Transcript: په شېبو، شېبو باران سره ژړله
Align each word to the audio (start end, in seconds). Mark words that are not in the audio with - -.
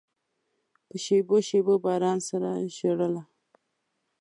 په 0.87 0.95
شېبو، 1.03 1.37
شېبو 1.47 1.73
باران 1.85 2.19
سره 2.29 2.49
ژړله 2.75 3.23